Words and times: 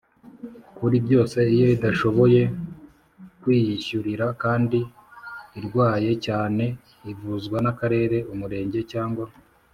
kuri 0.77 0.95
byose 1.05 1.37
Iyo 1.55 1.65
idashoboye 1.75 2.41
kwiyishyurira 3.41 4.25
kandi 4.43 4.79
irwaye 5.59 6.11
cyane 6.25 6.63
ivuzwa 7.11 7.57
n 7.65 7.67
Akarere 7.73 8.17
Umurenge 8.33 8.79
cyangwa 8.93 9.25